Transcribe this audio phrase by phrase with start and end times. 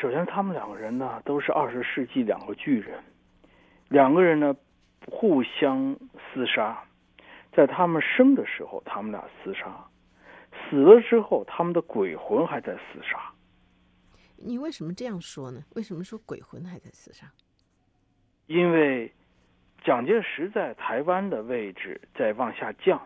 [0.00, 2.98] 首先他们两个人呢都是二十世纪两个巨人，
[3.88, 4.56] 两个人呢
[5.06, 5.94] 互相
[6.32, 6.82] 厮杀，
[7.52, 9.86] 在他们生的时候他们俩厮杀，
[10.70, 13.30] 死了之后他们的鬼魂还在厮杀。
[14.38, 15.62] 你为什么这样说呢？
[15.74, 17.30] 为什么说鬼魂还在厮杀？
[18.46, 19.12] 因为
[19.84, 22.98] 蒋介石在台湾的位置在往下降，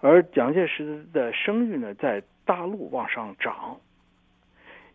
[0.00, 3.78] 而蒋介石的声誉呢在大陆往上涨。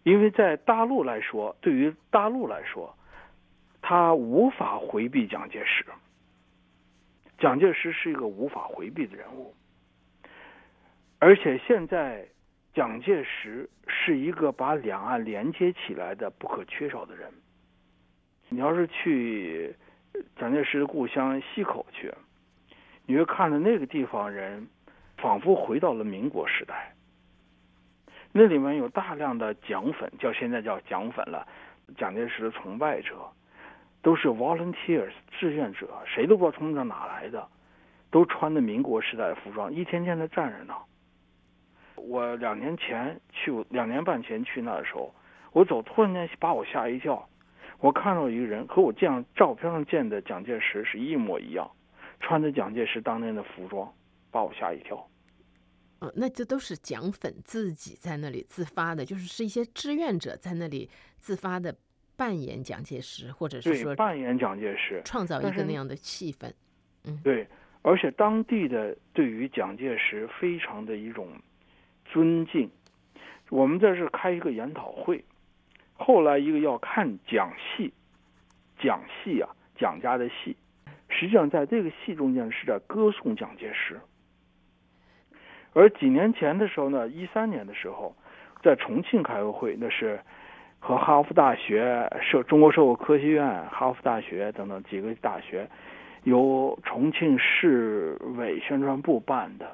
[0.09, 2.95] 因为在大陆来说，对于大陆来说，
[3.81, 5.85] 他无法回避蒋介石。
[7.37, 9.53] 蒋介石是一个无法回避的人物，
[11.19, 12.27] 而且现在。
[12.71, 17.29] 蒋介石是一个把两岸连接起来的不可缺少的人。
[18.47, 19.75] 你要是去
[20.37, 22.13] 蒋介石的故乡溪口去，
[23.07, 24.65] 你会看到那个地方人
[25.17, 26.93] 仿佛回到了民国时代。
[28.31, 31.47] 那里面有大量的蒋粉，叫现在叫蒋粉了，
[31.97, 33.15] 蒋介石的崇拜者，
[34.01, 37.47] 都是 volunteers 志愿者，谁都不知道从这哪来的，
[38.11, 40.73] 都穿的民国时代的服装，一天天的站着呢。
[41.95, 45.13] 我两年前去，两年半前去那的时候，
[45.51, 47.27] 我走突然间把我吓一跳。
[47.79, 51.69] 我看到一个人和我这样照片上见的蒋介石是一模一样，
[52.19, 53.91] 穿着蒋介石当年的服装，
[54.31, 55.07] 把我吓一跳。
[55.99, 61.75] 哦，那这都是蒋粉自己在那里自发的，就是是一些志愿者在那里自发的
[62.15, 66.51] 扮演蒋介石，或者是说扮演蒋介石，创造一个那样的气氛。
[67.05, 67.47] 嗯，对，
[67.81, 71.29] 而且当地的对于蒋介石非常的一种。
[72.11, 72.67] 尊敬，
[73.51, 75.23] 我们这是开一个研讨会，
[75.93, 77.93] 后来一个要看蒋戏，
[78.81, 80.57] 蒋戏啊，蒋家的戏，
[81.07, 84.01] 实际上在这个戏中间是在歌颂蒋介石。
[85.73, 88.15] 而几年前的时候呢，一三年的时候，
[88.61, 90.19] 在重庆开个会，那是
[90.79, 95.69] 和哈佛大学、社中国社会科学院、哈佛大学等等几个大学，
[96.23, 99.69] 由重庆市委宣传部办的。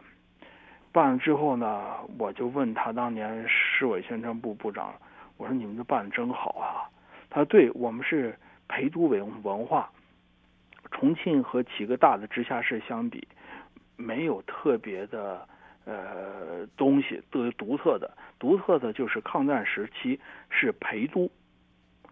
[0.92, 1.84] 办了之后呢，
[2.18, 4.94] 我就问他当年市委宣传部部长，
[5.38, 6.88] 我说你们这办的真好啊。
[7.30, 8.34] 他说对我们是
[8.68, 9.90] 陪都文文化，
[10.91, 13.28] 重庆和几个大的直辖市相比，
[13.97, 15.46] 没有特别的
[15.85, 20.19] 呃东西，都有独特的，独特的就是抗战时期
[20.50, 21.29] 是陪都，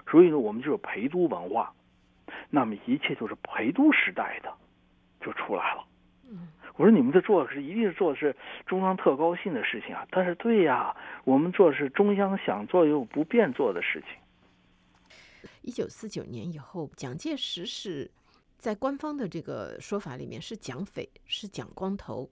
[0.10, 1.74] 所以呢我们就是陪都文化，
[2.50, 4.54] 那么一切就是陪都时代的
[5.20, 5.86] 就出来了。
[6.30, 6.48] 嗯。
[6.76, 8.36] 我说你们这做的是一定是做的是
[8.66, 10.08] 中央特高兴的事情啊！
[10.10, 15.50] 但是对呀，我们做的是中央想做又不便做的事情。
[15.62, 18.10] 一九四九年以后，蒋介石是
[18.58, 22.28] 在官方的这个说法里面是蒋匪，是蒋光头，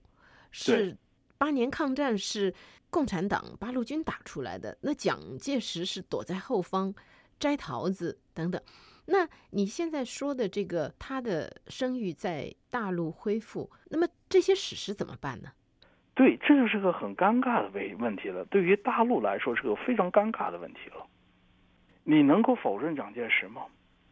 [0.50, 0.96] 是
[1.42, 2.54] 八年抗战是
[2.88, 4.78] 共产党八路军打出来的。
[4.82, 6.94] 那蒋介石是躲在后方
[7.40, 8.62] 摘桃子等等。
[9.06, 15.48] 那你现在说的这个他的声誉在大陆恢复，那么这些史实怎么办呢？
[16.14, 18.44] 对，这就是个很尴尬的问问题了。
[18.44, 21.04] 对于大陆来说，是个非常尴尬的问题了。
[22.04, 23.62] 你能够否认蒋介石吗？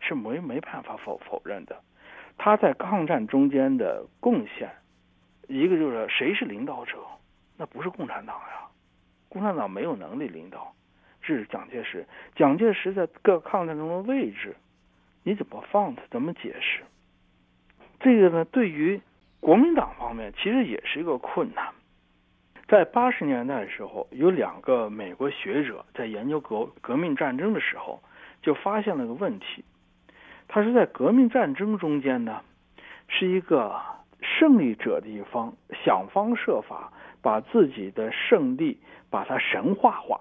[0.00, 1.80] 是没没办法否否认的。
[2.36, 4.68] 他在抗战中间的贡献，
[5.50, 6.98] 一个就是谁是领导者？
[7.56, 8.68] 那不是共产党呀，
[9.28, 10.72] 共产党没有能力领导，
[11.20, 12.06] 是蒋介石。
[12.36, 14.56] 蒋介石在各抗战中的位置。
[15.24, 16.02] 你怎么放他？
[16.10, 16.82] 怎么解释？
[17.98, 18.44] 这个呢？
[18.46, 19.00] 对于
[19.40, 21.74] 国民党方面，其实也是一个困难。
[22.68, 28.00] 在八十年代的时候，有两个美国学者在研究革革命战争的时候，
[28.40, 29.64] 就发现了个问题。
[30.48, 32.40] 他是在革命战争中间呢，
[33.08, 33.78] 是一个
[34.40, 35.52] 胜利者的一方，
[35.84, 36.90] 想方设法
[37.20, 38.80] 把自己的胜利
[39.10, 40.18] 把它神话化。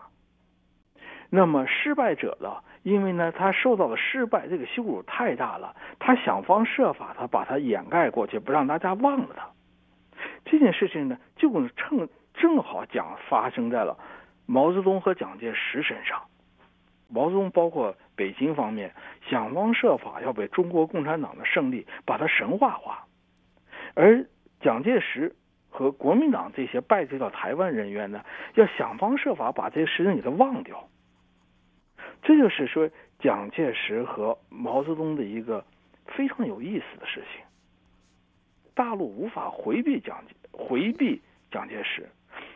[1.29, 2.57] 那么失败者呢？
[2.83, 9.47] 因为呢，他受到了失败，这个羞辱太大了，他想方设法，他把它掩盖过去，不让大家忘了他。
[10.43, 13.97] 这件事情呢，就正正好讲发生在了
[14.45, 16.23] 毛泽东和蒋介石身上。
[17.07, 18.93] 毛泽东包括北京方面
[19.29, 23.05] 想方设法要被中国共产党的胜利把它神话化，
[23.93, 24.25] 而
[24.61, 25.35] 蒋介石
[25.69, 28.23] 和国民党这些败退到台湾人员呢，
[28.55, 30.89] 要想方设法把这些事情给他忘掉。
[32.21, 32.89] 这就是说，
[33.19, 35.65] 蒋介石和毛泽东的一个
[36.07, 37.41] 非常有意思的事情。
[38.73, 41.21] 大陆无法回避蒋回避
[41.51, 42.09] 蒋介石，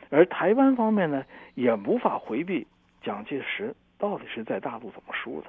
[0.09, 1.25] 而台湾方面呢，
[1.55, 2.67] 也无法回避
[3.01, 5.47] 蒋介石到底是在大陆怎么输的。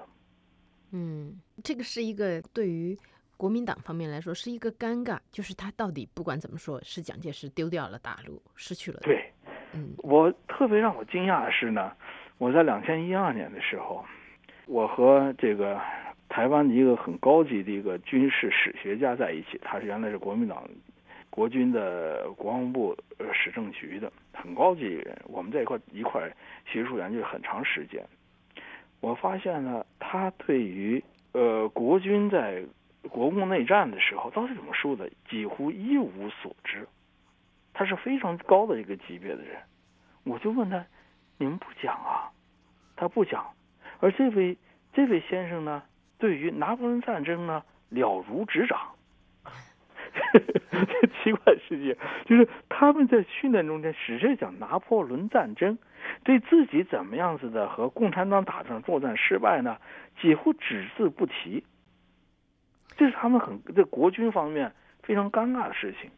[0.93, 2.97] 嗯，这个是一个对于
[3.37, 9.01] 国民党方面来说是一个尴尬，就是他到底不管怎么说，是蒋介石丢掉了大陆，失去了。
[9.03, 9.31] 对，
[9.73, 11.93] 嗯，我特别让我惊讶的是呢。
[12.39, 14.05] 我在两千一二年的时候，
[14.67, 15.81] 我和这个
[16.29, 20.69] 台湾的一个很高级的一个军事史学家在一起，他是原来是国民党
[21.31, 22.97] 国军的国防部
[23.33, 26.29] 史政局的很高级人，我们在一块一块
[26.67, 28.05] 学术研究很长时间。
[29.01, 31.03] 我发现呢，他对于
[31.33, 32.65] 呃国军在
[33.09, 36.87] 国共内战的时候到底怎么输的，几乎一无所知。
[37.73, 39.57] 他是非常高的一个级别的人，
[40.25, 40.85] 我就问他
[41.39, 42.31] ：“你们不讲啊？”
[42.97, 43.45] 他不讲。
[44.01, 44.57] 而这位
[44.93, 45.83] 这位先生呢，
[46.19, 48.79] 对于拿破仑战争呢了如指掌。
[50.33, 51.97] 这奇怪世界，
[52.27, 55.77] 就是他们在训练中间使劲讲拿破仑战争，
[56.23, 59.79] 对自己怎么样子的和共产党打仗作战失败呢，
[60.21, 61.65] 几乎只字不提。
[62.97, 64.73] 这是他们很在国军方面
[65.03, 66.11] 非常尴尬的事情。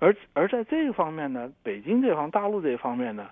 [0.00, 3.28] 而而在这个方面呢，北京这方、大陆这方面呢，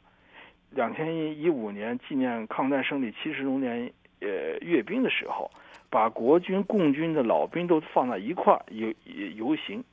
[0.70, 5.50] 两千一五年纪念抗战胜利七十周年呃阅兵的时候，
[5.90, 8.92] 把国军、共军的老兵都放在一块游
[9.36, 9.84] 游行，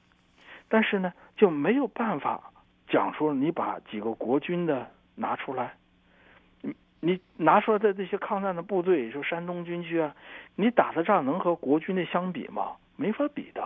[0.67, 2.51] 但是呢就没有办法
[2.87, 5.73] 讲说你把几个国军的拿出来，
[7.05, 10.15] 你拿出来的这些抗战的部队，说山东军区啊，
[10.55, 12.77] 你打的仗能和国军的相比吗？
[12.95, 13.61] 没法比的，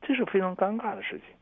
[0.00, 1.34] 这是非常尴尬的事情。